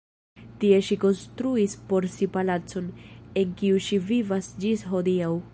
[0.61, 2.91] Tie ŝi konstruis por si palacon,
[3.43, 5.35] en kiu ŝi vivas ĝis hodiaŭ.